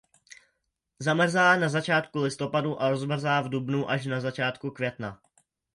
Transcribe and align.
Zamrzá 0.99 1.55
na 1.57 1.69
začátku 1.69 2.19
listopadu 2.19 2.81
a 2.81 2.89
rozmrzá 2.89 3.41
v 3.41 3.49
dubnu 3.49 3.89
až 3.89 4.05
na 4.05 4.19
začátku 4.21 4.71
května. 4.71 5.21